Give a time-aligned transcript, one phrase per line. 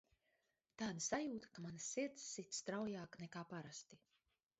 [0.81, 4.01] Tāda sajūta, ka mana sirds sit straujāk nekā parasti.